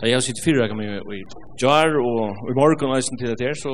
[0.00, 1.20] Da jeg sitter fyra kan man i
[1.62, 2.20] jar og
[2.52, 3.72] i morgen eisen til det her, så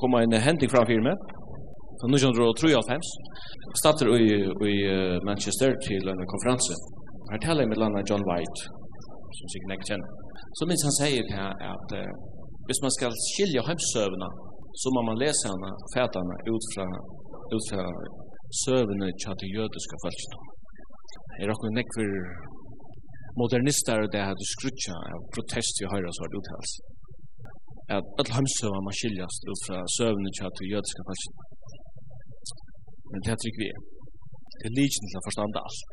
[0.00, 1.12] kom en hending fra firme.
[1.98, 3.08] Så nu kjønner du tro av hems.
[3.80, 4.28] Statter i,
[4.72, 4.76] i
[5.28, 6.74] Manchester til en konferanse.
[7.30, 8.60] Her taler jeg med landet John White,
[9.36, 10.10] som sikkert ikke kjenner.
[10.56, 11.40] Så minst han sier til
[11.72, 12.12] at uh,
[12.68, 14.28] hvis man skal skilja hemsøvene,
[14.80, 16.86] så må man lese henne, fætene, ut fra,
[17.54, 17.84] ut fra
[18.62, 19.08] søvene
[19.40, 20.38] til jødiske folkene.
[21.40, 22.08] Er dere nekver
[23.40, 26.72] modernister det hadde skrutja av protest i høyre så det uthals.
[27.96, 31.34] Att all hemsöva man skiljas ut fra sövnen tjat till jødiske fasken.
[33.10, 33.70] Men det er trygg vi.
[34.58, 35.90] Det er liten til å forstande alt.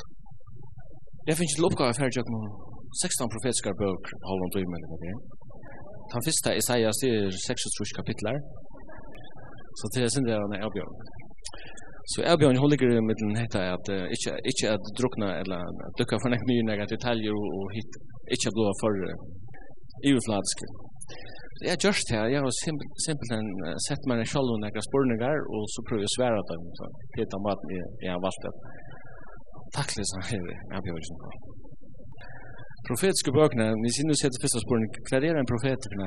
[1.27, 2.43] Jeg finner en oppgave for jag med
[3.03, 4.83] 16 profetiske böcker på man døymen.
[4.91, 5.15] med det.
[6.11, 8.35] Den første Isaias det är 6 kapitler.
[9.77, 10.95] Så det är sen det är en avbjörn.
[12.11, 15.59] Så jag björn håller grejer med den heter att inte inte att drunkna eller
[15.99, 17.91] ducka för några nya detaljer och hit
[18.33, 18.93] inte blåa för
[20.07, 20.57] EU-flatsk.
[21.69, 22.53] Jag just här, jag har
[23.07, 23.49] simpelt en
[23.87, 26.63] sett mig en själv några spårningar och så prövar jag svära dem.
[27.15, 27.61] Titta mat
[28.03, 28.55] i en vattnet.
[29.75, 30.19] Tack Lisa,
[30.73, 31.27] jag björn på.
[32.87, 35.97] Profetiska bökene, ni ser nu sett första spårningen, kvar är en profet för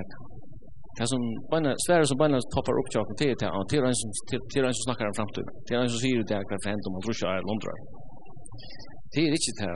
[0.98, 4.10] Det som bara Sverige som bara toppar upp tjocken till till han till han som
[4.52, 5.52] till han som snackar om framtiden.
[5.66, 7.72] Till han som säger det här kan hända om man tror sig är Londra.
[9.12, 9.74] Det är inte det.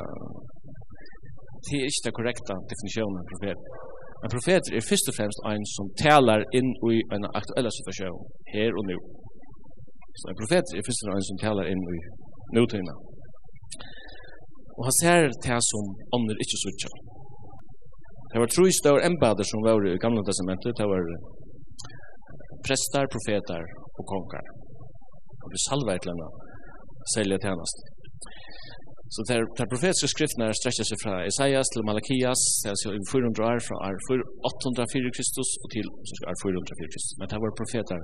[1.67, 3.61] Det är inte det korrekta definitionen av profet.
[4.25, 8.23] En profet är först och främst en som talar in i en aktuell situation
[8.55, 8.97] här och nu.
[10.19, 11.99] Så en profet är först och främst en som talar in i
[12.57, 12.99] nutiden.
[14.77, 15.85] Och han ser det som
[16.17, 17.02] andra inte sådär.
[18.33, 21.03] Det var tru stor embader som var i gamla testamentet, det var
[22.67, 23.65] prestar, profetar
[23.99, 24.47] og kongar.
[25.43, 26.29] Og det salvar til henne,
[27.15, 27.79] selja tjernast.
[29.15, 33.45] Så det er profetiske skriftene er stretcher seg fra Isaias til Malakias, det er 400
[33.51, 33.77] år fra
[34.49, 35.87] 804 Kristus og til
[36.45, 37.13] 404 Kristus.
[37.19, 38.01] Men det var profetar,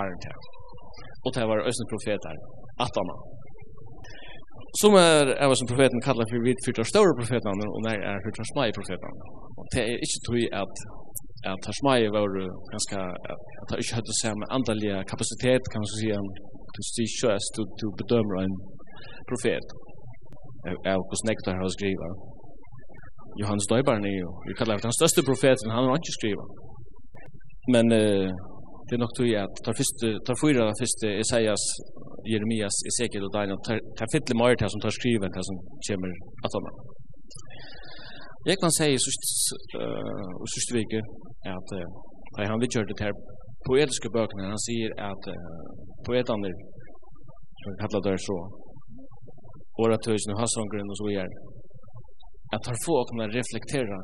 [0.00, 0.36] Arndt til.
[1.24, 2.36] Og det var østene profetar,
[2.84, 3.16] Atana.
[4.80, 8.46] Som er av som profeten kallar for vid fyrtar større profetene, og nei er fyrtar
[8.50, 9.32] smai profetene.
[9.58, 10.74] Og det er ikke tog at
[11.50, 12.26] at tar smai var
[12.74, 12.98] ganske
[13.32, 16.18] at det ikkje høyde seg med andalige kapasitet kan man så sige
[16.74, 18.54] du styrs du, du bedømmer en
[19.30, 19.66] profet
[20.92, 22.08] av hos nektar har skriva
[23.40, 26.44] Johannes Døybaren er jo vi kallar for den største profeten han har ikke skriva
[27.74, 28.28] men uh,
[28.86, 31.64] det er nok tog at tar første tar fyra første Isaias
[32.32, 35.56] Jeremias Ezekiel og Daniel tar tar mer mer som tar skriven tar som
[35.86, 36.12] kommer
[36.44, 36.66] at han
[38.48, 39.10] Jeg kan si så
[40.42, 41.00] og sist veke
[41.56, 43.14] at uh, han vil kjøre det her
[43.66, 44.50] poetiske bøkene.
[44.52, 45.36] Han sier at uh,
[46.06, 46.50] poetene
[47.62, 48.36] som kallar det så
[49.84, 51.30] oratøysen og hasongren og så gjør
[52.54, 53.98] at tar få å kunne reflektera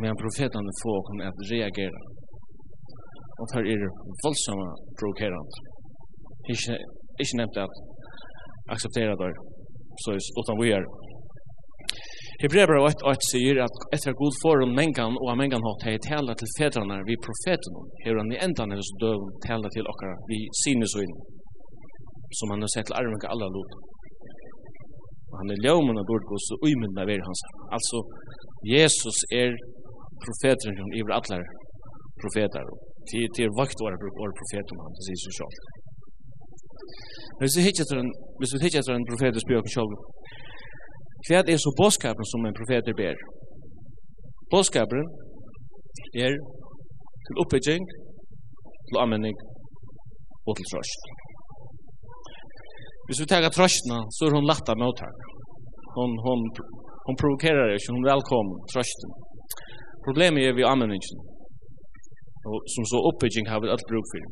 [0.00, 2.00] medan profetene få å kunne reagera
[3.42, 3.82] og tar er
[4.24, 4.66] voldsomme
[4.98, 5.62] provokerende.
[6.52, 6.76] Ikke,
[7.22, 7.74] ikke nevnt at
[8.74, 9.34] akseptera der,
[10.02, 10.84] så er utan vi er.
[12.42, 16.50] Hebreber 8, 8 sier at etter god forum mengan og mengan har tatt tala til
[16.58, 21.04] fedrarna vi profeten, her han i endan hennes døv tala til okkara vi sinus og
[21.06, 21.16] inn,
[22.38, 23.76] som han har sett til armenka alla lot.
[25.30, 26.66] Og han er ljóman av burgos og
[27.02, 27.42] av veri hans.
[27.76, 28.02] Altså,
[28.74, 29.54] Jesus er
[30.24, 31.46] profeteren iver allar
[32.22, 32.66] profetar
[33.10, 35.56] til til vakt vara brukar profeten han precis så själv.
[37.38, 38.08] Men så hittar den,
[38.38, 39.92] hvis vi hittar den profeten spjök själv.
[41.26, 43.16] Kvad er så boskapen som en profet ber.
[44.52, 45.04] Boskapen
[46.24, 46.32] er
[47.24, 47.82] til oppbygging,
[48.86, 49.36] til anmenning
[50.48, 51.02] og til trøst.
[53.06, 55.16] Hvis vi tar trøstene, så er hun lagt av mottak.
[55.96, 56.40] Hun, hun,
[57.06, 59.10] hun provokerer ikke, hun velkommen trøsten.
[60.06, 61.18] Problemet er vi anmenningen
[62.50, 64.22] og som så oppbygging har vi alt bruk for.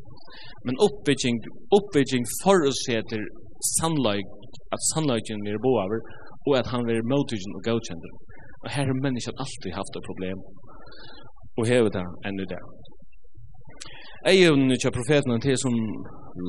[0.65, 1.37] Men oppbygging,
[1.77, 3.21] oppbygging forutsetter
[3.77, 4.27] sannleik,
[4.73, 5.99] at sannleikken vi er bo over,
[6.47, 8.05] og at han er motvigen og godkjent.
[8.63, 10.39] Og her har menneskene alltid haft et problem,
[11.57, 12.61] og hever det enda det.
[14.31, 15.75] Eivn til profeten til som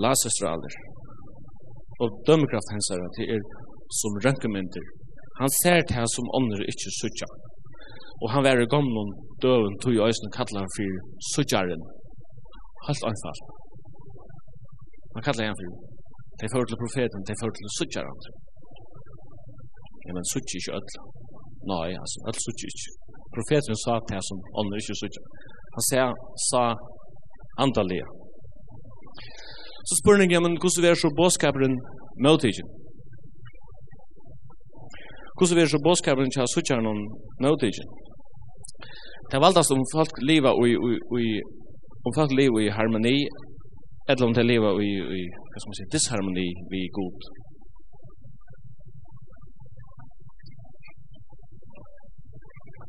[0.05, 0.75] laserstraler,
[2.03, 3.43] og dømmekraft hensar til er
[4.01, 4.85] som rønkemynter.
[5.41, 7.29] Han ser til som ånder ikke suttja.
[8.23, 9.11] Og han var i gamlun
[9.45, 10.91] døven tog i øysen kallar han for
[11.33, 11.83] Sujaren.
[12.87, 13.41] Helt anfall.
[15.15, 15.93] Han kallar han for
[16.41, 18.19] De fyrir til profeten, de fyrir til sudjaren.
[20.07, 20.89] Ja, men sudji ikke öll.
[21.73, 22.91] Nei, altså, öll sudji ikke.
[23.37, 25.23] Profeten sa til han som ånder ikke sudja.
[25.75, 26.03] Han sa,
[26.49, 26.63] sa
[27.65, 28.09] andalega.
[29.89, 31.75] Så spurningen, ja, men hvordan er så båskaperen
[32.27, 32.69] møtigen?
[35.37, 37.01] Hvordan er så båskaperen til sudjaren
[37.45, 37.89] møtigen?
[39.33, 40.93] det er valdast om folk leva i, i,
[41.25, 41.29] i
[42.07, 43.17] om folk leva i harmoni
[44.11, 44.91] eller om de leva i,
[45.21, 47.29] i hva skal man si, disharmoni vi god.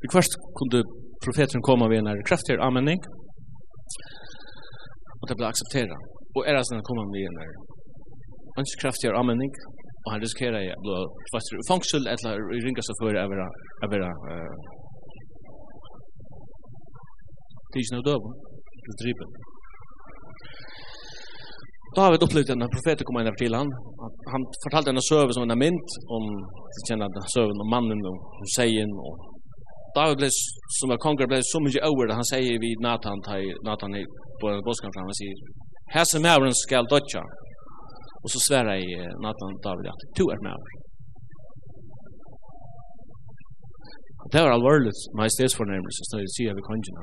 [0.03, 0.83] I kvart kunde
[1.25, 2.99] profeten komma vid en kraftig användning
[5.19, 6.01] och det blev accepterat.
[6.35, 7.37] Och är alltså komma med en
[8.59, 9.51] en kraftig användning
[10.03, 10.97] och han riskerar att bli
[11.33, 13.47] fast i fängelse eller i ringa ringas för att vara
[13.83, 14.09] att vara
[17.73, 18.37] tidsen av døven,
[18.85, 19.35] til dripen.
[21.97, 23.69] David upplevde en profet kom inn til han.
[24.33, 26.25] Han fortalte en søve som en mynt om
[26.87, 29.13] kjennende søven om mannen og Hussein Og
[29.97, 30.29] David ble,
[30.79, 33.93] som var konger ble så mye over det han sier vid Nathan, tai, Nathan
[34.41, 35.37] på båskan fram, han sier,
[35.93, 37.21] Hesse mævren skal dødja.
[38.23, 40.82] Og så sverar jeg Nathan David at, du er mævren.
[44.31, 46.95] Det var alvorligt majestetsfornærmelse, så jeg sier vi kongen.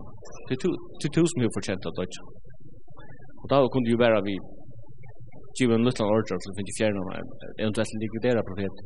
[0.47, 2.23] Det er to tusen hun fortjent av dødja.
[3.41, 4.35] Og da kunne jo være vi
[5.59, 7.09] givet en liten ordre til å finne fjerne om
[7.63, 8.85] eventuelt likvidere profeten.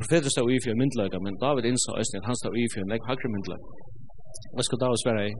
[0.00, 2.92] Profeten stod i fyrir myndløyga, men David innså æsni at han stod i fyrir en
[2.92, 3.66] legg hakre myndløyga.
[4.54, 5.34] Hva skal David svære i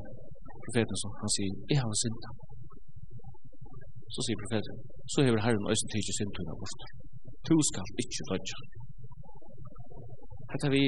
[0.64, 2.28] profeten som han sier, jeg har synda.
[4.14, 4.76] Så sier profeten,
[5.12, 6.82] så hever herren æsni tidsi syndtuna bort.
[7.46, 8.58] Tu skal ikkje dødja.
[10.52, 10.84] Hetta vi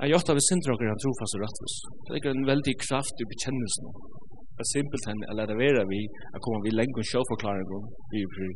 [0.00, 1.74] Jeg gjør det vi synder dere han trofast og rettvis.
[2.08, 3.90] Det er en veldig kraft i bekjennelsen.
[4.56, 6.00] Det er simpelt enn å lære være vi,
[6.36, 8.54] å komme vi lenge og sjåforklaring om vi blir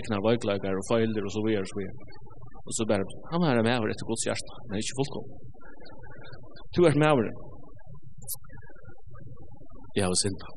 [0.00, 2.18] egna veiklager og feiler og så videre og så videre.
[2.62, 5.32] Og så bare, han er med over etter gods hjerte, men ikke fullkom.
[6.76, 7.34] Du er med over det.
[9.96, 10.52] Jeg har synder.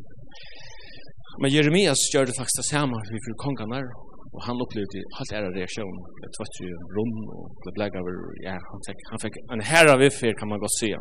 [1.44, 3.88] Men Jeremias gjør det faktisk det samme for kongene her,
[4.36, 5.98] og han opplevde helt ära reaktion.
[6.24, 8.14] Jag tvätt ju rum och blev lägga över,
[8.48, 11.00] ja, han fick, han fick en herre av viffer kan man gott säga.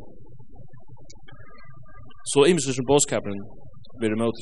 [2.33, 3.37] Så imens som bådskapen
[3.99, 4.39] blir det mot.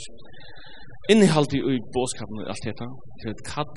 [1.12, 1.60] Innehalt i
[1.96, 2.86] bådskapen och allt detta
[3.18, 3.72] till ett kall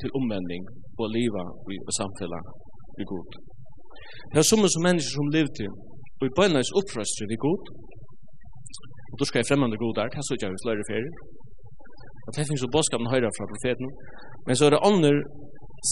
[0.00, 0.62] till omvändning
[0.98, 1.42] och liva
[1.74, 2.38] i samfälla
[2.98, 3.30] vi god.
[4.30, 5.66] Det är som som människor som levde
[6.18, 7.64] och i bönens uppfröstret vi god.
[9.10, 11.14] Och då ska jag främmande godar, det här såg jag ju slöjre ferier.
[12.30, 13.88] Og det finnes jo bådskapen høyre fra profeten.
[14.46, 15.16] Men så er det ånder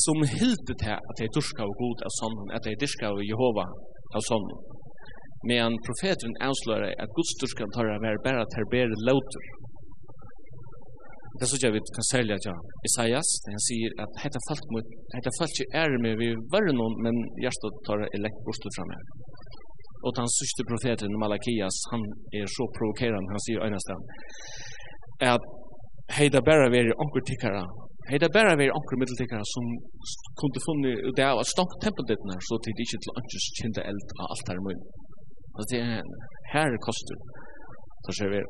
[0.04, 3.64] som hilder til at de dyrka og god av sånn, at de dyrka og Jehova
[4.14, 4.46] av sånn.
[5.50, 9.50] Men profeten avslører at Guds dyrskan tar av være bare terbere lauter.
[11.40, 12.54] Det synes jeg vi kan sælge at ja,
[12.86, 16.96] Isaias, han sier at dette falt mot, dette falt ikke er med vi var noen,
[17.02, 19.12] men hjertet tar er lekt bort fra meg.
[20.06, 22.06] Og den sørste profeten Malakias, han
[22.38, 23.98] er så provokerende, han sier øyneste
[25.34, 25.42] at
[26.16, 27.62] heida bara veri onkur tikkara
[28.10, 29.64] heida bara veri onkur middeltikkara som
[30.40, 34.26] kunde funni ut av at stank tempelditna så tid ikkje til anjus kinda eld av
[34.32, 34.80] alt her mun
[35.58, 36.02] og det er
[36.54, 37.18] her kostur
[38.04, 38.48] for seg veri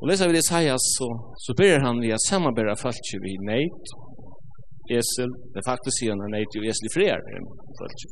[0.00, 1.08] og lesa vi det saia så,
[1.44, 3.94] så ber han vi at samarbera falskje vi neit
[5.00, 7.22] esel det faktisk sier han neit jo esel i friar
[7.80, 8.10] falskje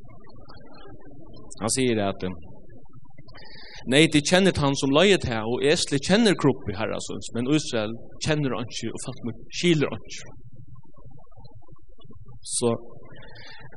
[1.63, 2.29] han sier at
[3.87, 7.95] Nei, de kjenner han som leiet her, og Esli kjenner kropp i altså, men Israel
[8.25, 10.33] kjenner han ikke, og folk skiler han ikke.
[12.59, 12.73] Så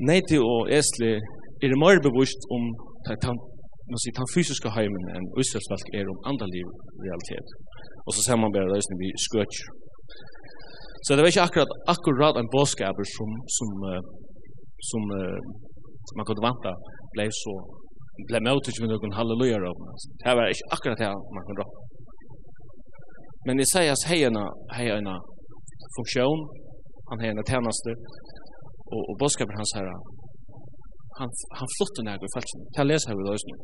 [0.07, 1.13] nei, de og Esli
[1.61, 2.71] er mer bevisst om
[3.09, 3.37] han,
[3.91, 6.67] man sier, den fysiske heimen enn Israels folk er om andre liv
[7.05, 7.53] realitet.
[8.07, 9.69] Og så ser man bare løsning vi skøtjer.
[11.05, 13.69] Så det var ikke akkurat, akkurat en bådskaper som, som,
[14.89, 15.03] som,
[16.07, 16.73] som man kunne vanta
[17.13, 17.53] ble så
[18.29, 19.83] ble møtt ikke med noen halleluja-rom.
[20.23, 21.77] Det var ikke akkurat det man kan råpe.
[23.47, 24.43] Men det sier at heierne
[24.75, 25.11] har en
[25.97, 26.41] funksjon,
[27.09, 27.95] han har en tjeneste,
[28.93, 29.87] og, og bådskapen hans her,
[31.19, 32.61] han, han flotter nærmere i felsen.
[32.75, 33.55] Det leser jeg ved også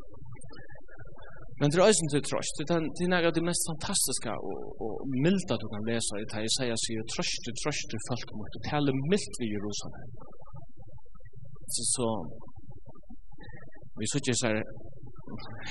[1.59, 2.55] Men det er også til trøst.
[2.59, 4.93] Det er nærmere det mest fantastiske og, og
[5.25, 6.43] milde du kan lese i det.
[6.45, 8.51] Jeg sier at jeg trøst, trøster folk mot.
[8.53, 10.09] Det er mildt ved Jerusalem.
[11.73, 12.07] Så, så
[13.97, 14.51] Og jeg sier så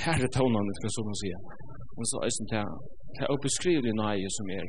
[0.05, 1.39] her, er tånene, kan så man sier.
[1.97, 2.65] Men så er det til
[3.17, 4.67] det er obeskrivelig nøye som er,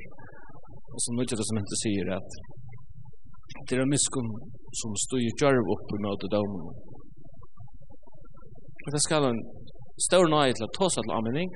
[0.94, 2.30] og som nødvendig som ikke sier at
[3.68, 4.30] det er miskunn
[4.80, 6.62] som stod i djørv i møte domen.
[8.86, 9.42] Og det skal en
[10.08, 11.52] stor nøye til å ta seg til anmenning,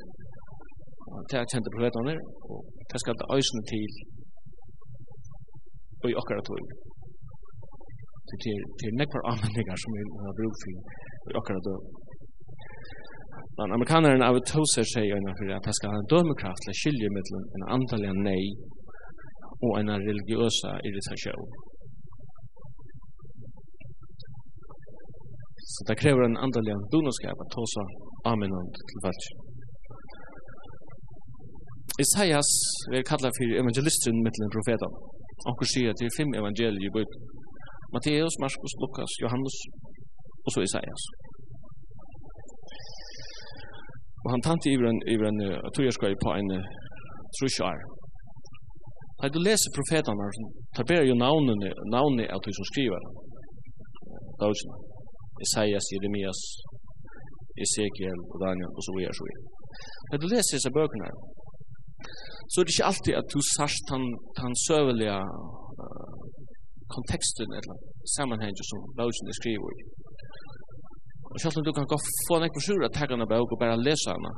[1.29, 2.15] til jeg kjente profetene,
[2.51, 2.59] og
[2.91, 3.91] det skal det øyne til
[6.01, 6.67] og i akkurat tog.
[8.31, 11.83] Det er nekvar anmenninger som vi har brukt for i akkurat døm.
[13.57, 16.73] Men amerikaneren av toser seg i øynene for at det skal ha en dømekraft til
[16.73, 18.43] å skilje mellom en antall av nei
[19.65, 21.51] og en religiøsa irritasjon.
[25.73, 27.83] Så det krever en antall av donorskap at tosa
[28.31, 29.37] aminant til velsen.
[32.03, 32.49] Isaias
[32.91, 34.93] vil kalla fyrir evangelistrin mittlen profetan.
[35.49, 37.21] Onkur sier at det er fem evangelier i bøyden.
[37.93, 39.57] Matteus, Markus, Lukas, Johannes,
[40.45, 41.03] og så Isaias.
[44.23, 46.69] Og han tante i en, i en uh, togjerskøy på en uh,
[47.35, 47.77] trusjar.
[49.19, 50.27] Da du leser profetene,
[50.75, 53.01] tar bare jo navnene, navnene av de som skriver.
[54.39, 54.49] Da
[55.45, 56.39] Isaias, Jeremias,
[57.65, 59.13] Ezekiel og Daniel og så videre.
[59.17, 59.43] Så videre.
[60.09, 61.09] Da du leser disse bøkene,
[62.51, 64.05] så er det ikke alltid at du sørst den,
[64.41, 65.17] den søvelige
[65.83, 66.21] uh,
[66.95, 67.75] konteksten eller
[68.17, 69.79] sammenhengen som bøkene skriver i.
[71.31, 71.97] Og selv om du kan gå
[72.27, 74.31] få en ekkur sura tagga en bøk og bare lesa hana,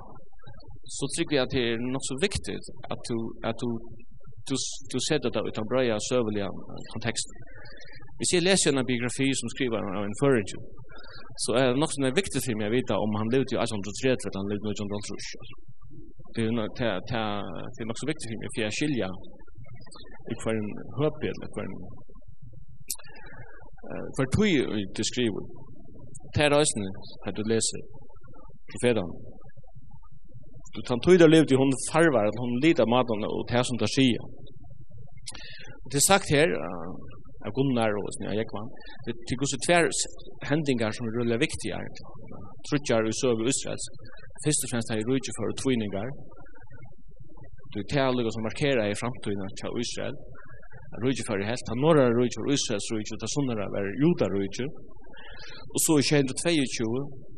[0.98, 2.56] så trykker jeg at det er nok så viktig
[2.94, 3.18] at du,
[3.50, 3.70] at du,
[4.50, 4.56] du,
[4.92, 6.50] du setter det utan brøya søvelige
[6.94, 7.28] kontekst.
[8.20, 10.62] Hvis jeg leser en biografi som skriver av en føringer,
[11.44, 14.28] så er det nok så viktig for meg å vite om han levde i 1830
[14.28, 15.72] eller han levde i 1930
[16.34, 16.90] det er nok ta
[17.74, 19.10] det är också viktigt för mig för jag skilja
[20.32, 21.76] i hver en hörbild eller kvar en
[24.16, 24.52] hver tog
[24.98, 25.44] du skriver
[26.34, 26.90] det er reisende
[27.28, 27.82] at du leser
[28.72, 29.16] profetene.
[30.74, 33.78] Du tar tog der levd i hun farvar, at hun lider maten og det som
[33.82, 34.24] det sier.
[35.92, 36.50] Det er sagt her,
[37.46, 38.70] av Gunnar og Snja Jekman,
[39.06, 39.90] det er også tver
[40.50, 41.78] hendingar som er veldig viktige.
[41.78, 41.90] her.
[42.68, 43.86] Trutjar i søve Israels,
[44.44, 46.10] først og fremst her i rujtje for tviningar,
[47.74, 50.16] du er talega som markerar i framtiden til Israel,
[51.04, 54.28] rujtje for i helst, han norra rujtje for Israels rujtje, og det sunnara var Juda
[54.36, 54.66] rujtje,
[55.74, 56.88] Og så i 22,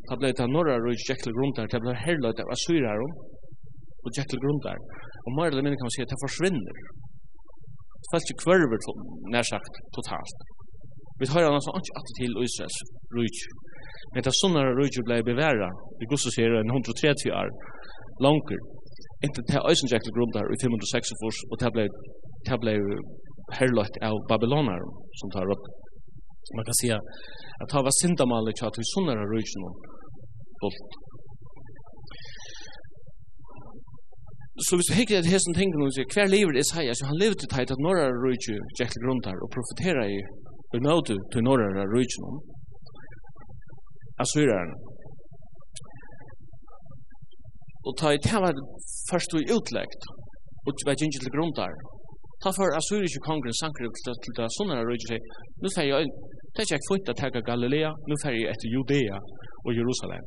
[0.08, 4.28] da ble det norra røy gikk til grunntar, det ble herløyt av asyrer og gikk
[4.32, 4.40] til.
[5.26, 6.76] Og mer eller mindre kan man si at det forsvinner.
[8.00, 8.80] Det falt ikke kvarver,
[9.34, 10.38] när sagt, totalt.
[11.20, 12.78] Vi tar annars inte att till Israels
[13.16, 13.36] røy.
[14.12, 17.48] Men det sånne røy ble beværa, vi går så ser en 130 år,
[18.24, 18.50] långt.
[19.26, 21.70] Inte det øysen gikk til grunntar i 546, och det
[22.62, 22.74] ble
[23.58, 24.82] herløyt av Babylonar
[25.20, 25.64] som tar upp
[26.56, 26.98] man kan säga
[27.60, 29.70] att ha var syndamalet tja till sunnare rujtjen nu
[30.60, 30.90] bult.
[34.66, 37.50] Så hvis du hikker at hesten tenker noen sier, hver lever Isaias, han levde til
[37.52, 40.20] teit at norra rujtju gikk til grunn her og profetera i
[40.72, 42.38] og møte til norra rujtjen om
[44.24, 44.72] assyraren.
[47.86, 48.50] Og ta i tema
[49.10, 50.08] først og utlegt
[50.66, 51.76] og veit ikke til grunn der
[52.44, 55.28] Ta for assyriske kongren Sankerib til det sunnare røyger seg,
[55.62, 56.10] nu fer jeg,
[56.52, 59.20] det er ikke funnet å Galilea, nu fer jeg etter Judea
[59.66, 60.26] og Jerusalem.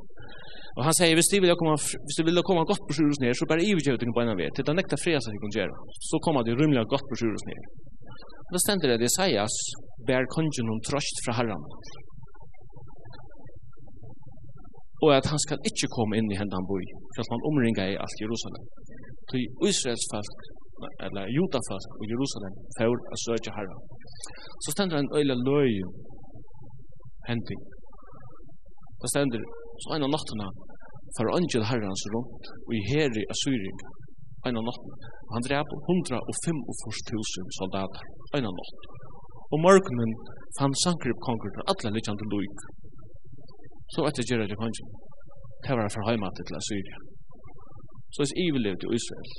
[0.77, 3.33] Og han sier, hvis de vil komme, hvis de vill komme gott på sjurus ned,
[3.37, 5.75] så bara iverge ut på en av til det nekta fresa de kan gjøre,
[6.09, 7.63] så kommer de rymlig gott på sjurus ner.
[8.53, 9.57] Da stender det, det sier,
[10.07, 11.65] bær kongen noen trost fra herran.
[15.05, 16.81] Og at han skal ikke komme inn i hendan boi,
[17.13, 18.65] for at man omringer i alt Jerusalem.
[19.29, 20.47] Så Israels folk
[21.05, 23.77] eller judafolk i Jerusalem for å søke herre.
[24.65, 25.73] Så stender en øyla løy
[27.29, 27.61] hending.
[29.01, 29.43] Da stender
[29.83, 30.49] så en av nattene
[31.17, 33.79] for angel herrens rundt og i heri av Syring
[34.47, 34.91] en av natten.
[35.33, 38.03] Han drep 145.000 soldater
[38.37, 38.79] en av natt.
[39.51, 40.11] Og morgenen
[40.59, 42.59] fann sankrip konger til alle litt loik.
[43.93, 44.89] Så etter gjerra til kongen.
[45.65, 46.97] Det var for heimat til Assyria.
[48.15, 49.31] Så is ivelevde i Israel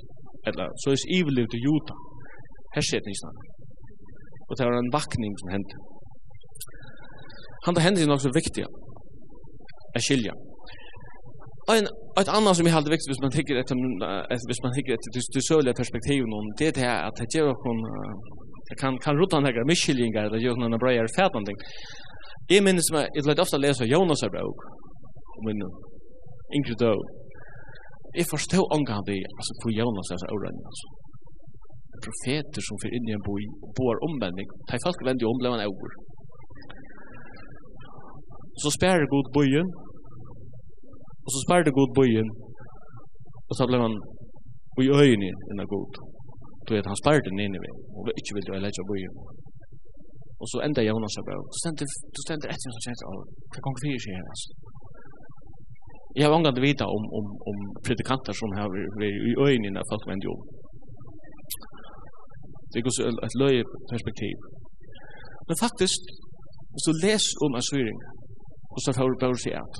[0.48, 1.94] eller så er ivelivt i Juta,
[2.76, 3.30] hersetningsna.
[4.48, 5.76] Og det var en vakning som hendte.
[7.64, 8.64] Han det hendte nok så viktig
[9.96, 10.34] er skilja.
[11.72, 11.86] Ein,
[12.20, 13.76] et annet som jeg halde viktig hvis man hikker etter,
[14.50, 17.52] hvis man hikker etter det sørlige perspektivet noen, det er det her at det gjør
[17.66, 17.82] noen,
[18.80, 21.58] kan, kan rota han hekker miskillingar, eller gjør noen brøyere fætlanding.
[22.50, 25.76] Jeg minnes meg, jeg leit ofte lesa Jonas er bra, og minnes,
[26.58, 27.04] yngre døv,
[28.18, 28.66] Jeg forstår
[29.08, 30.86] det altså, hvor Jonas er så overrønne, altså.
[32.06, 33.42] Profeter som fyrir inn i en boi,
[33.76, 35.90] boar omvending, ta folk vender jo om, blev han over.
[38.62, 39.68] Så spærer god boien,
[41.24, 42.28] og så spærer det god boien,
[43.48, 43.94] og så blev man
[44.84, 45.90] i øynene innan god.
[46.66, 49.14] Du vet, han spærer den inne ved, og vi ikke vil jo leggja boien.
[50.40, 51.42] Og så enda Jonas er bare,
[52.14, 53.00] du stender etter en som kjent,
[53.52, 54.48] hva gong fyrir seg her, altså.
[56.18, 60.04] Jag har ångat vita om, om, om predikanter som har vært i øynene av folk
[60.10, 60.40] vänder om.
[62.70, 63.62] Det er også et löje
[63.92, 64.36] perspektiv.
[65.48, 66.02] Men faktiskt,
[66.72, 67.98] hvis du leser om assyring,
[68.74, 69.74] og så får du bare si at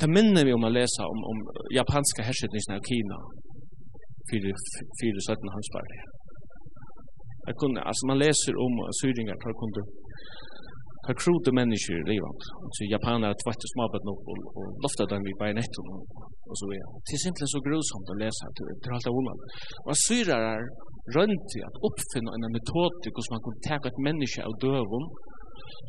[0.00, 1.38] det minner vi om å lese om, om
[1.80, 3.18] japanska hersetningsen av Kina
[4.30, 4.54] fyrir,
[5.00, 5.22] fyrir
[5.56, 5.98] hans bare.
[7.48, 9.82] Jeg kunne, altså man leser om assyringar, tar kunde
[11.08, 12.40] per crude människor livet.
[12.74, 16.02] Så japaner tvätt små på nok, og, og loftet dem i bajonetten og,
[16.50, 16.90] og så videre.
[17.06, 17.14] det.
[17.16, 19.38] er simpelthen så grusomt å lese det, läsa till till allt onan.
[19.88, 20.60] Och syrer er
[21.16, 25.04] rønt i at oppfinne en metode hvordan man kan ta et menneske av døven,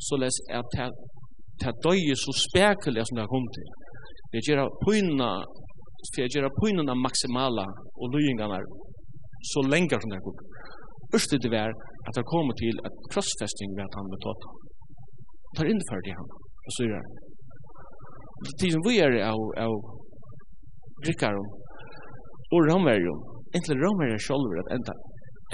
[0.06, 0.88] så läs at det
[1.60, 3.70] ta døye så spekelig som det har kom till.
[4.32, 5.30] Det gör pynna
[6.10, 7.66] för jag gör pynna maximala
[8.00, 8.58] och lyingarna
[9.52, 10.46] så lenge som det har kommet.
[11.16, 11.70] Örste det var
[12.08, 14.46] at det kommer til at krossfesting ved at han betala
[15.58, 16.30] tar innført i han
[16.66, 17.08] og så gjør
[18.60, 19.74] Det som vi er av, av
[21.04, 23.20] grikkar og romverjum,
[23.56, 24.94] inntil romverjum sjolver at enda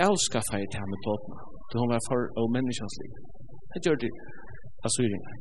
[0.07, 3.17] avskaffa i til metodene, til hun var for og menneskens liv.
[3.73, 4.13] Det gjør det
[4.87, 5.35] av syringar.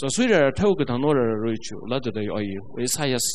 [0.00, 3.28] Så syrer er toget av norra rujtju og ladde det i øye, og Isaias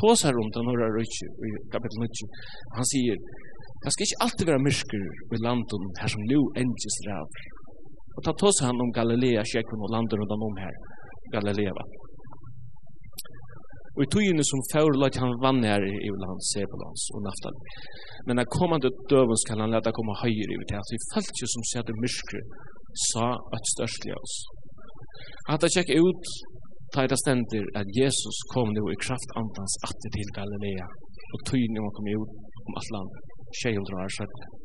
[0.00, 2.40] tåsar om den norra rujtju i kapitel 90.
[2.78, 3.20] Han sier,
[3.82, 5.04] det skal ikke alltid være myrker
[5.36, 7.44] i landet her som nu endjes rævr,
[8.20, 10.74] Og ta tås han om Galilea, Sjekon og landet rundt om her.
[11.32, 11.84] Galilea va.
[13.96, 17.56] Og i togene som før lagt han vann her i land, Sebulans og Naftal.
[18.26, 20.84] Men når kommande døven skal han leta komme høyere ut her.
[20.84, 21.96] at vi falt jo som sier det
[23.08, 24.36] sa at størstlige oss.
[25.48, 26.24] Hatta tjekk ut,
[26.92, 30.92] ta det stender at Jesus kom nu i kraft antans atter til Galilea.
[31.32, 32.32] Og togene må komme ut
[32.68, 33.10] om alt land,
[34.04, 34.59] år sættet.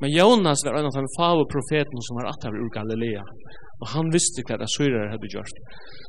[0.00, 3.22] Men Jonas var en av de fave profeten som var attar ur Galilea.
[3.80, 5.56] Og han visste hva Assyrer hadde gjort.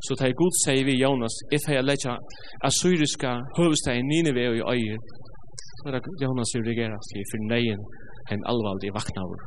[0.06, 2.16] Så da Gud sier vi Jonas, if jeg letja
[2.70, 4.98] Assyriska høvesteg i Nineve og i øye,
[5.80, 7.82] så da Jonas som regerer til for neien
[8.34, 9.42] en alvaldig vaknaver.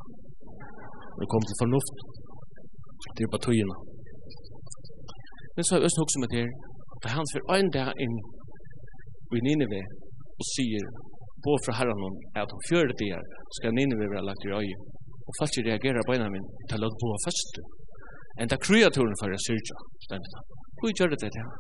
[1.21, 1.97] Og kom til fornuft
[3.17, 3.77] til tøyene.
[5.55, 6.53] Men så har jeg også med det her,
[6.97, 8.17] at han for en dag inn
[9.37, 9.83] i Nineve
[10.41, 10.85] og sier
[11.45, 13.25] på fra herren om at om fjøret det er,
[13.59, 14.77] skal Nineve være lagt i øye.
[15.29, 17.55] Og folk reagerer på en av min til å bo av først.
[18.41, 19.77] En da kreaturen for en syrja.
[20.79, 21.51] Hvor gjør det det her?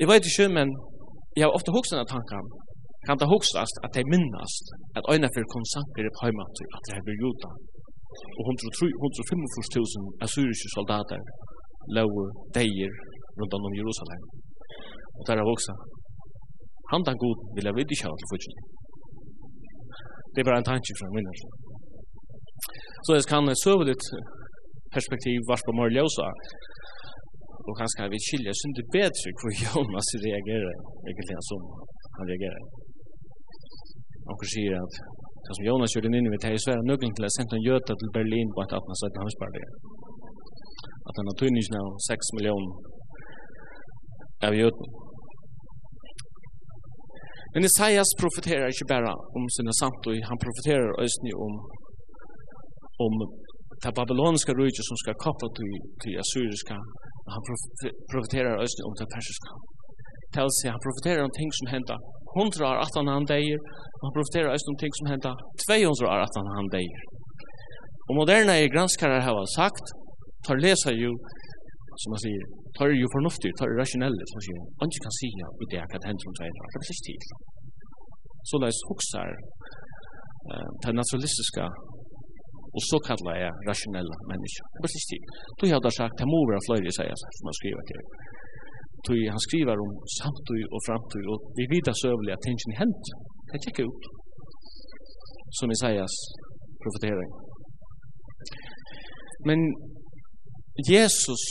[0.00, 0.68] Jeg vet ikke, men
[1.38, 2.44] jeg har ofte hokst denne tanken.
[3.06, 4.66] Kan det hoksast at jeg minnast
[4.98, 7.50] at øyne for konsanker på heimater at det her blir juta.
[8.38, 11.20] Og 145.000 assyriske soldater
[11.96, 12.08] lau
[12.56, 12.92] deir
[13.38, 14.22] rundt om Jerusalem.
[15.18, 15.82] Og der har hoksast
[16.92, 18.56] Handan god vil jeg vite kjenne til fyrtjen.
[20.32, 21.28] Det er bare en tanke fra min.
[23.04, 24.06] Så jeg kan søve litt
[24.96, 26.28] perspektiv varspå mer ljøsa,
[27.68, 30.74] og kanskje vi skiljer synd det bedre hvor Jonas reagerer,
[31.08, 31.60] egentlig som
[32.16, 32.64] han reagerer.
[34.30, 34.94] Og sier at
[35.44, 37.66] det som Jonas gjør den inne ved det i svære nøglen til å sende en
[37.68, 39.72] gjøta til Berlin på et 1817 hamspartiet.
[41.08, 42.72] At han har tøyningsnå 6 millioner
[44.48, 44.86] av gjøten.
[47.54, 51.52] Men Isaias profeterar inte bara om sina samtid, han profeterar ösni om
[53.06, 53.14] om
[53.82, 56.76] det babyloniska riket som skal koppla til, til assyriska.
[57.34, 57.42] Han
[58.12, 59.50] profeterar ösni om det persiska.
[60.34, 61.96] Tals han profeterar om ting som henta
[62.36, 63.58] hundra år att han dejer,
[64.04, 65.30] han profeterar ösni om ting som henta
[65.68, 67.00] 200 år att han deir.
[68.08, 69.86] Og moderna granskare har sagt,
[70.46, 71.12] tar lesa jo,
[72.00, 72.42] som man säger,
[72.76, 76.04] tar ju förnuftigt, tar ju rationellt, som man säger, man kan säga i det att
[76.08, 77.22] händer som säger, det precis till.
[78.48, 79.30] Så läs huxar
[80.50, 81.64] eh, det naturalistiska
[82.76, 84.64] och så kallar jag rationella människor.
[84.70, 85.24] Det är precis till.
[85.58, 88.02] Då har sagt, det må vara flöjlig, säger jag, som han skriver till.
[89.06, 93.04] tui han skriver om samtid och framtid och vi vet så övliga tingen i hänt.
[93.50, 94.02] Det ut.
[95.58, 96.14] Som Isaias
[96.82, 97.30] profetering.
[99.48, 99.58] Men
[100.76, 101.42] Jesus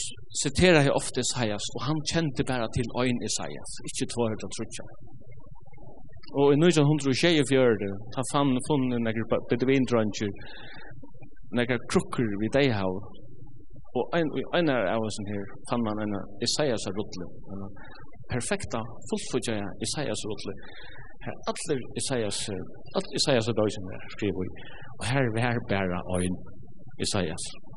[0.44, 4.84] citerar här ofta Isaias och han kände bara till en Isaias, inte två hundra trutja.
[6.38, 10.32] Och i nöjden hundra och tjej i 1924 har fann funnet nekker bedvindrøncher,
[11.58, 12.94] nekker krukker vid dig Deihau,
[13.98, 14.28] Och en,
[14.60, 16.14] en av oss här fann man en
[16.46, 17.62] Isaias rutle, en
[18.34, 19.56] perfekta, fullfutja
[19.86, 20.54] Isaias rutle.
[21.26, 22.38] Här atler Isaias,
[22.98, 24.50] atler Isaias er døysen her, skriver vi,
[24.98, 26.36] Och här är vi her bæra øyn
[27.06, 27.44] Isaias.
[27.44, 27.73] Isaias.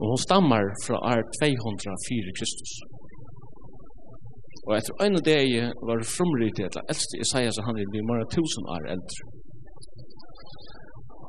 [0.00, 2.72] Og hon stammar fra år 204 Kristus.
[4.66, 5.46] Og etter øyne deg
[5.86, 9.22] var det frumrydig til at eldste Isaias og han er mer enn tusen år eldre.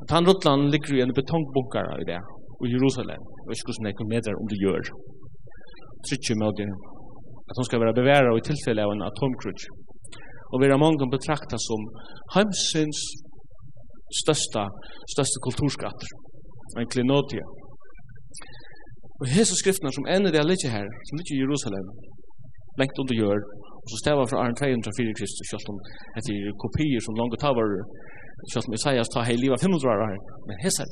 [0.09, 2.21] Tan Rutland ligger i en betongbunkar i det,
[2.65, 3.21] i Jerusalem.
[3.39, 4.83] Jeg vet ikke hvordan jeg kan med om det gjør.
[6.07, 6.69] Trykker med det
[7.49, 9.69] at hon skal være beværa og i tilfelle av en atomkrutsk.
[10.53, 11.81] Og vi er mange betrakta som
[12.35, 12.99] heimsins
[14.21, 14.63] største,
[15.13, 16.09] største kulturskatter,
[16.79, 17.45] en klinotia.
[19.21, 21.87] Og hese skriftene som ender det ligger her, som ligger i Jerusalem,
[22.79, 23.43] lengt under jord,
[23.81, 25.77] og så stava fra Arne 204 Kristus, selv om
[26.17, 27.67] etter kopier som langt tavar,
[28.51, 30.91] selv om Isaias tar hei livet 500 år her, men hese her,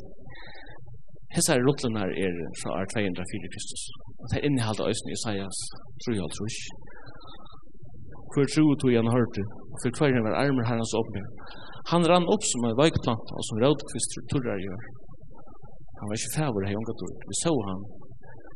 [1.35, 3.81] hese her rutlene her er fra Arne 204 Kristus,
[4.19, 5.57] og det er innehalt av øyne Isaias,
[6.01, 6.71] tror jeg tror ikke.
[8.31, 11.23] Hvor tro tog han hørte, og for hver var armer herrens åpne.
[11.91, 14.81] Han rann opp som en veikplant, og som rådkvist turrar gjør.
[15.99, 17.81] Han var ikke fæver hei unga tur, vi så han,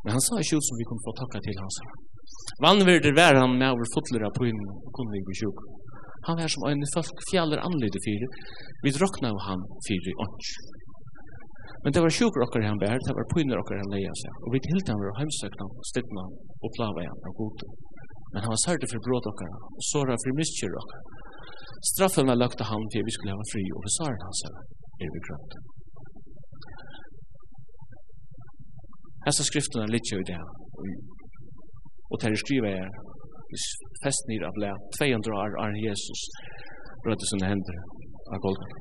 [0.08, 1.90] Men han sa ikke ut som vi kunne få takka til hans her.
[2.64, 5.60] Vannverder var han med over fotler av poinen og kunne vi sjuk.
[6.28, 8.28] Han var som øyne folk fjaller anlede fyre.
[8.84, 10.48] Vi drokna av han fyre ånds.
[11.84, 14.40] Men det var sjuk rockar han bær, det var poiner rockar han leia seg.
[14.46, 16.24] Og vi tilte han var heimsøkna, stedna
[16.64, 17.68] og plava igjen av god.
[18.32, 21.02] Men han var særlig for bråd rockar og såra for miskjer rockar.
[21.92, 24.56] Straffen var lagt av han til vi skulle ha fri og vi saren hans her,
[25.04, 25.60] er vi grønt.
[29.26, 30.42] Hessa skriftene jo i det.
[32.12, 32.90] Og til skriver er,
[33.52, 33.66] hvis
[34.04, 36.22] festen er ble 200 år av Jesus,
[37.04, 37.80] brødde sine hender
[38.34, 38.72] av golvet.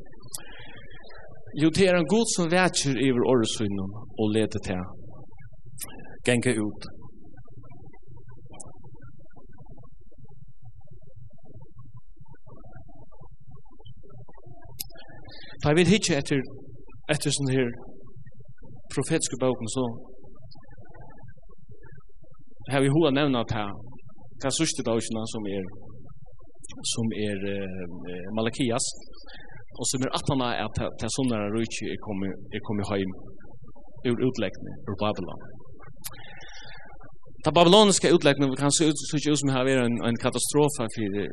[1.62, 3.88] Jo, det er en god som vetjer i vår åresynen
[4.20, 4.82] og leder til
[6.28, 6.82] genge ut.
[15.62, 16.42] Da jeg vil hitje etter,
[17.14, 17.70] etter sånne her
[18.94, 19.84] profetiske boken, så
[22.74, 23.70] har vi hoa nevna att här
[24.42, 25.62] kan sista dagarna som är
[26.94, 28.86] som är uh, Malakias
[29.78, 32.84] och som är att han är att det som när Ruchi er kommer är kommer
[32.90, 33.12] hem
[34.08, 35.40] ur utläggning ur Babylon.
[37.44, 40.86] Ta babyloniska utläggning kan se ut så ut som har är en en katastrof för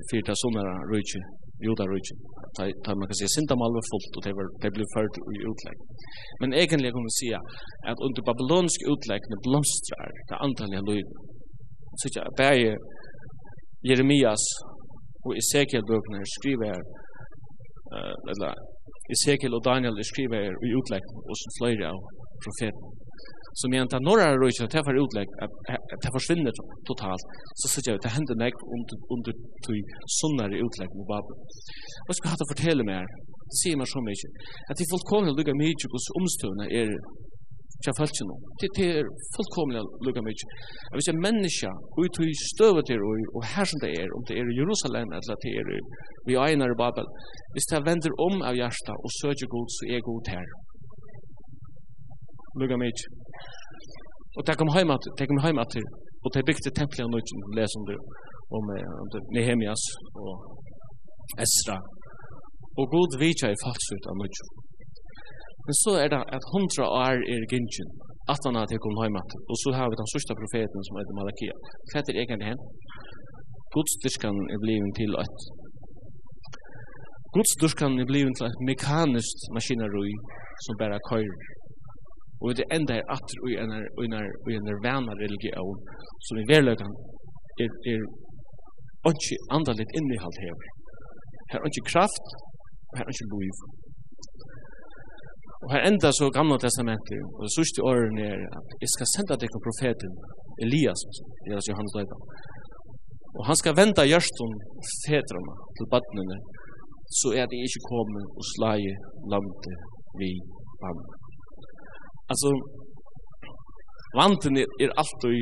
[0.10, 0.54] för det som
[0.91, 1.22] rujtje
[1.65, 2.19] judarujtjen.
[2.99, 4.23] Man kan säga synda malva fullt och
[4.63, 5.78] det blev fört i utlägg.
[6.39, 7.39] Men egentligen kan man säga
[7.89, 8.80] att under babylonisk
[9.30, 11.15] när blomstrar det antaliga lyden.
[11.99, 12.56] Så jag bär
[13.88, 14.43] Jeremias
[15.26, 16.76] och Ezekiel-bøkene skriver
[17.95, 18.52] uh, eller
[19.13, 21.99] Ezekiel och Daniel skriver i utlägg och så fløyre av
[22.43, 22.86] profeten
[23.60, 25.28] som medan det norra röjtjärn, det får utlägg,
[26.04, 26.52] det försvinner
[26.89, 27.24] totalt,
[27.60, 29.32] så sitter jag, det händer nägg under, under
[29.66, 29.78] tog
[30.20, 31.36] sunnare utlägg med Babel.
[32.08, 33.06] Vad ska jag ha fortälla mer?
[33.50, 34.30] Det säger man så mycket.
[34.68, 36.89] Att det är fullkomligt lika mycket hos omstående är
[37.84, 38.36] tja falchen no.
[38.60, 40.36] Det det er fullkomliga lukka mig.
[40.89, 41.70] Jeg vil si menneska
[42.02, 43.02] ut tog støvet er
[43.36, 45.66] og her som det er, om det er i Jerusalem eller det er
[46.28, 47.06] vi egnar i Babel.
[47.54, 50.48] Hvis det vender om av hjersta og søker god, så er god her.
[52.60, 52.96] Lukka mig.
[54.38, 55.86] Og det kom heim at, det kom heim at til,
[56.24, 57.98] og det bygde tempelet nå ikke, les om det,
[58.58, 58.63] om
[59.36, 59.84] Nehemias
[60.24, 60.34] og
[61.43, 61.78] Esra.
[62.80, 64.46] Og god vitja i falskut av nødjo.
[65.65, 67.91] Men så er det at hundra år er gynnsin,
[68.34, 71.15] at han har kom heim at, og så har vi den sørste profeten som heter
[71.19, 71.56] Malakia.
[71.89, 72.62] Hva er det egentlig hen?
[73.76, 75.36] Godstyrskan er blivet til at
[77.36, 80.13] Godstyrskan er blivet til et mekanisk maskinarui
[80.65, 81.38] som bare køyrer
[82.43, 83.71] Og det enda er atter i en,
[84.03, 84.15] i en,
[84.51, 85.77] i en vana religion
[86.27, 86.91] som i verløkken
[87.63, 88.01] er, er
[89.12, 90.58] ikke andalit innehalt her.
[91.51, 92.27] Her er ikke kraft,
[92.97, 93.58] her er ikke liv.
[95.63, 99.39] Og her enda så gamla testamentet, og det sørste åren er at jeg skal senda
[99.39, 100.12] deg profeten
[100.65, 101.01] Elias,
[101.45, 102.17] Elias Johannes Leida.
[103.38, 104.53] Og han skal venda gjørstun
[105.06, 106.38] fedrana til badnene,
[107.19, 108.93] så er det ikke kommet og slage
[109.32, 109.75] landet
[110.19, 110.32] vi
[110.84, 111.23] bandet.
[112.34, 112.50] Alltså
[114.22, 115.39] vanten är alltid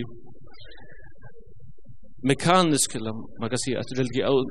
[2.32, 3.91] mekanisk eller man kan säga att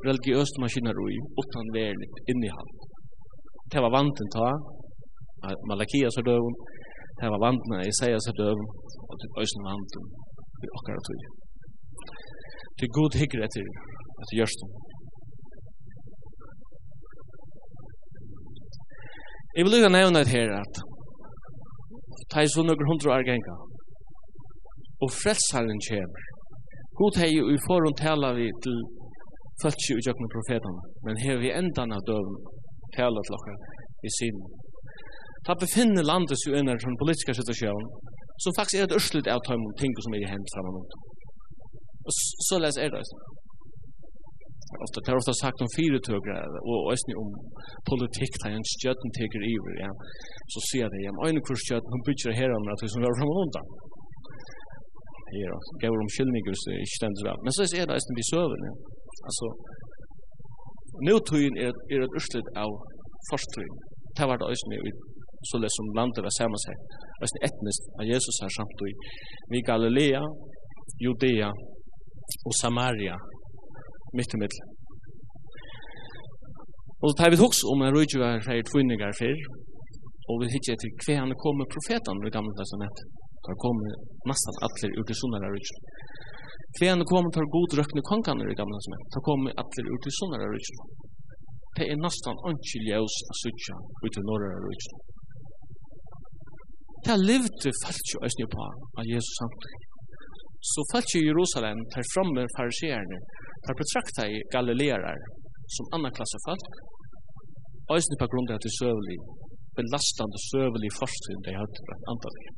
[0.09, 2.71] religiöst maskineri utan värligt innehåll.
[3.71, 4.49] Det var vanten ta
[5.69, 6.35] Malakia så då
[7.21, 8.49] det var vanten i säga så då
[9.09, 10.05] och det ösn vanten
[10.65, 11.23] i ochkar tog.
[12.77, 13.69] Det är god hygge till
[14.21, 14.69] att görs det.
[19.55, 20.75] Jag vill lycka nämna det här at
[22.33, 23.57] ta i så nøkker hundra år genga.
[25.03, 26.25] Og frelsaren kommer.
[26.99, 28.77] God hei i forhånd tala vi til
[29.63, 32.37] fölkje i jøkken profetene, men her vi endan av døven
[32.97, 33.59] tala til okkar
[34.09, 34.49] i synen.
[35.47, 37.89] Ta befinner landet seg under den politiska situasjonen,
[38.43, 40.93] som faktisk er et ørslut av tøymon ting som er i hend framan mot.
[42.07, 42.13] Og
[42.49, 43.05] så les er det
[44.85, 47.29] ofta det har ofta sagt om fyretøkere og også om
[47.91, 49.91] politikk der en skjøtten teker iver ja.
[50.53, 53.29] så sier det ja, ein kurs skjøtten hun bytter her om at hun var fra
[53.43, 53.69] undan
[55.35, 58.27] her og gav om skyldninger så ikke stendes vel men så er det nesten vi
[58.33, 58.75] søver ja.
[59.29, 59.47] altså
[61.07, 62.71] nødtøyen er, er et urslit av
[63.31, 63.71] forskning
[64.17, 64.93] det var det også i
[65.49, 66.83] så det som landet var sammensett
[67.25, 68.97] også etnisk av Jesus her samtidig
[69.59, 70.25] i Galilea
[71.05, 71.51] Judea
[72.47, 73.17] og Samaria
[74.19, 74.63] mitt i middel.
[77.01, 79.39] Og så tar vi hos om en rujtjuar fyrir tvinningar fyr,
[80.29, 82.99] og vi hittir til hver han kommer profetan i gamle testament.
[83.45, 83.89] Tar kommer
[84.31, 85.77] nesten allir ur til sunnara rujtju.
[86.77, 89.07] Hver han kommer tar god røkne kongan i gamle testament.
[89.15, 90.77] Tar kommer allir ur til sunnara rujtju.
[91.77, 94.97] Det er nesten anki ljøs a sutja ut til norra rujtju.
[97.05, 98.65] Det er livet levde falskje æsni på
[99.01, 99.79] av Jesus samtidig.
[100.71, 103.19] Så falskje i Jerusalem tar framme fariseerne
[103.67, 105.21] tar betrakta i galilearar
[105.77, 106.79] som annan klasse folk,
[107.95, 109.19] eisne på grunn av at det søvelig,
[109.79, 112.49] belastande søvelig forskning de hadde blant antallig.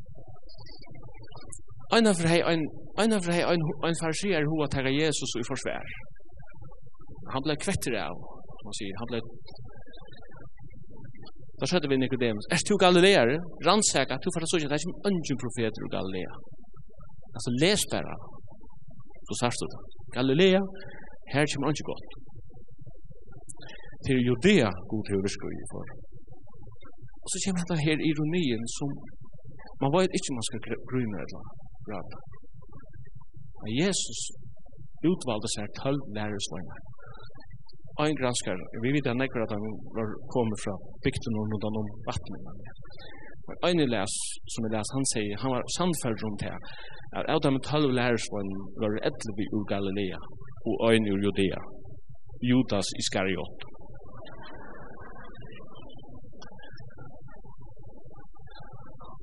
[1.96, 2.62] Ein av hei, ein,
[3.02, 5.92] ein av hei, ein, ein farsier hoa tega Jesus i forsvær.
[7.34, 8.16] Han blei kvetter av,
[8.64, 9.20] man sier, han blei
[11.62, 12.48] Da skjedde vi Nikodemus.
[12.50, 13.28] Er du Galileer?
[13.62, 16.32] Rannsaka, du fyrir sånn, det er ikke en profeter i Galilea.
[17.38, 18.16] Altså, les bare.
[19.28, 19.80] Så sørst du det.
[20.16, 20.60] Galilea,
[21.32, 22.10] her kommer ikke godt.
[24.06, 25.86] Til Judea, god til å overskøy i for.
[27.22, 28.88] Og så kommer dette her ironien som
[29.82, 31.42] man vet ikke man skal grunne eller
[31.86, 32.08] grad.
[33.62, 34.20] Men Jesus
[35.10, 36.80] utvalgte seg tølv lærersvagnar.
[38.02, 39.64] Ein granskar, vi vet at nekker at han
[39.96, 42.44] var kommet fra bygden og noen om vattnet
[43.68, 44.14] en les,
[44.52, 46.58] som jag les, han sier, han var sannfärd runt här
[47.16, 48.50] at av dem tolv lärarsvån
[48.80, 50.20] var etter vi ur Galilea
[50.68, 51.60] og ein ur Judea
[52.50, 53.58] Judas Iskariot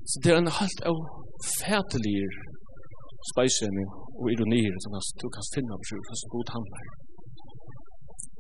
[0.10, 0.98] Så det er en halt av
[1.58, 2.32] fætelir
[3.32, 3.86] speisenni
[4.22, 6.84] og ironier som du kan finne på sjuk, som god handler.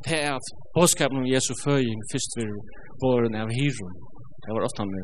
[0.05, 2.53] Det er at bådskapen om Jesu føying først vil
[3.03, 3.93] våren av hirum,
[4.43, 5.03] det var ofta med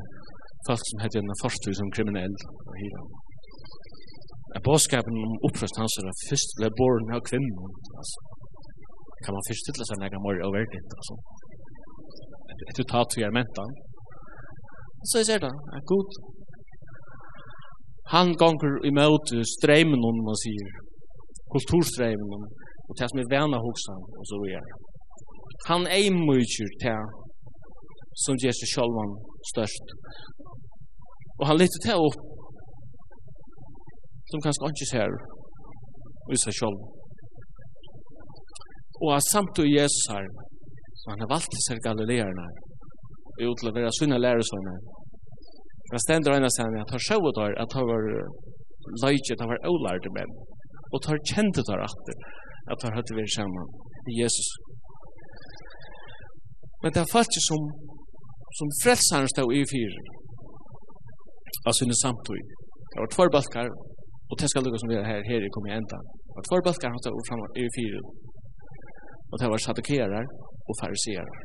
[0.68, 2.36] folk som hette en forstøy som kriminell
[2.70, 3.02] og hira.
[4.56, 8.20] Er bådskapen om opprøst hans er først ble born av kvinnen, altså.
[9.24, 11.16] Kan man først stille seg nega mor og dit, altså.
[12.70, 13.76] Et utat vi er mentan.
[15.10, 16.10] Så jeg ser det, er god.
[18.16, 20.72] Han gonger imot streimen om man sier,
[21.54, 22.46] kulturstreimen om,
[22.88, 24.82] og det som er vana hos og så videre.
[25.70, 27.00] Han eimutjer til
[28.24, 29.16] som gjør seg sjølvan
[29.52, 29.96] størst
[31.40, 32.20] Og han lytter til opp
[34.32, 35.16] som kanskje ikke ser
[36.34, 36.80] i seg selv.
[39.04, 40.26] Og han samt og Jesus her,
[41.00, 42.48] så han har valgt seg galileerne
[43.46, 44.76] og til å være sunne læresønne.
[45.92, 48.06] Men stender ene sem at han sjøv der at han var
[49.04, 50.32] løyke, at han var ålærte menn.
[50.94, 52.24] Og tar kjente der atter
[52.74, 53.68] at han hadde vært sammen
[54.10, 54.50] i Jesus.
[56.82, 57.68] Men det er faktisk som,
[58.58, 59.64] som frelseren stod i
[61.68, 62.42] av sinne samtøy.
[62.92, 63.68] Det var tvær balkar,
[64.30, 66.00] og det skal lukka som vi er her, her i kom i enda.
[66.28, 68.02] Det var tvær balkar, han tar fram i fyra.
[69.32, 70.26] Og det var sadukerar
[70.70, 71.36] og fariserar.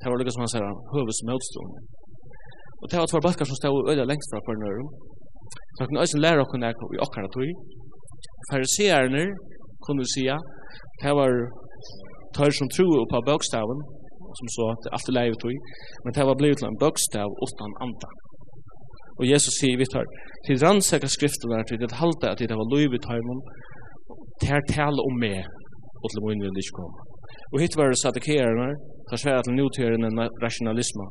[0.00, 1.80] Det var lukka som han sier, høves møtstående.
[2.82, 4.90] Og det var tvær balkar som stod øyla lengst fra Pernørum.
[5.72, 7.48] Så han kunne også lære okkur der i okkara tøy.
[8.50, 9.24] Farisearne
[9.84, 10.36] kunne vi sia,
[11.02, 11.30] det var
[12.36, 13.80] tøy som tror på bøkstaven,
[14.38, 15.56] som så at alt er leivet tog,
[16.04, 18.10] men det var blivit en bøkstav utan anda.
[19.18, 20.06] Og Jesus sier vi tar,
[20.46, 23.40] til rannsaka skriften her, til at halte at det var lov i tarmen,
[24.42, 25.40] til tale om meg,
[26.02, 26.98] og til min vil ikke komme.
[27.52, 28.74] Og hit var det sadikeeren her,
[29.08, 30.08] tar svære til nutørende
[30.44, 31.06] rationalisme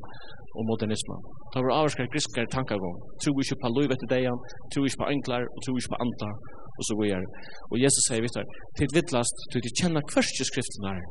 [0.58, 1.18] og modernisme.
[1.52, 2.98] Ta var avskar griskar tankagång.
[3.22, 4.28] Tro ikke på lov etter deg,
[4.72, 6.34] tro ikke på enklar, og tro ikke på antar,
[6.78, 7.26] og så videre.
[7.72, 11.02] Og Jesus sier vi tar, til vittlast, til de kjenner hverske skriften her,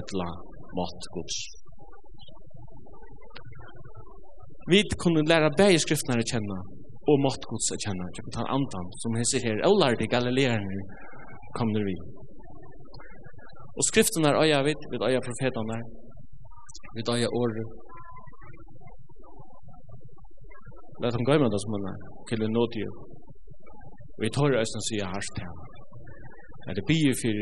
[0.00, 0.28] etla
[0.78, 1.38] mat gods.
[4.72, 6.58] Vi kunne lære begge skriftene å kjenne,
[7.10, 10.80] og måtte gods å kjenne, til å ta andan, som heser her, og de galileerne
[11.58, 11.94] kommer vi.
[13.76, 15.78] Og skriftene er øya vidt, vidt øya profetene,
[16.96, 17.74] vidt øya året.
[21.02, 21.98] Lad dem gøy med det som han er,
[22.28, 22.90] til en nådige.
[24.16, 25.58] Og vi tar øyne sier hardt til ham.
[26.68, 27.34] Er det bier for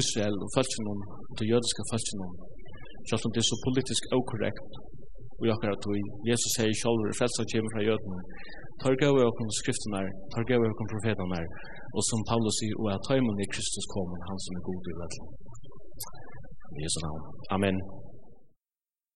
[0.00, 1.00] Israel og følelsen om,
[1.38, 2.32] det jødiske følelsen om,
[3.08, 4.80] selv om det er så politisk okorrekt,
[5.42, 6.02] og i okkara tui.
[6.30, 8.20] Jesus sier sjálfur, frelsa kjemur fra jødene.
[8.82, 11.44] Tar gav vi okkur skriftunar, tar gav vi okkur profetanar,
[11.96, 14.94] og som Paulus sier, og at taimun i Kristus kommer, han som er god i
[15.00, 15.24] vettel.
[16.76, 17.22] I Jesu navn.
[17.56, 17.76] Amen.